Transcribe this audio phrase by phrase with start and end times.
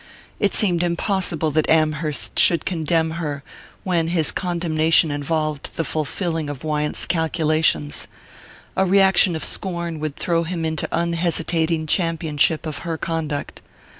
[0.39, 3.43] It seemed impossible that Amherst should condemn her
[3.83, 8.07] when his condemnation involved the fulfilling of Wyant's calculations:
[8.75, 13.61] a reaction of scorn would throw him into unhesitating championship of her conduct.